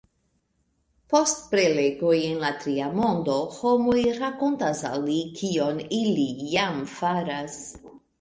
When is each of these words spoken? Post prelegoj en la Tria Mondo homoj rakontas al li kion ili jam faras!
Post 1.13 1.41
prelegoj 1.49 2.13
en 2.29 2.39
la 2.43 2.49
Tria 2.63 2.87
Mondo 2.99 3.35
homoj 3.57 3.99
rakontas 4.21 4.81
al 4.93 5.05
li 5.11 5.19
kion 5.43 5.79
ili 5.99 6.25
jam 6.55 6.81
faras! 6.95 7.59